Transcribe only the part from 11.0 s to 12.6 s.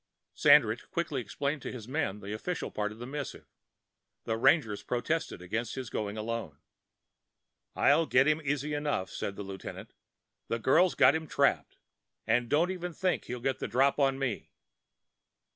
him trapped. And